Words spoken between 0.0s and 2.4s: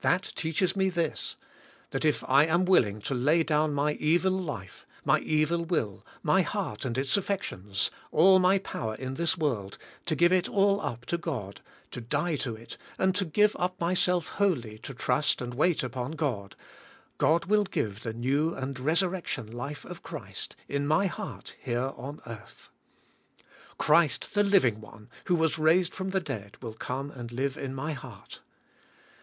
That teaches me this: That if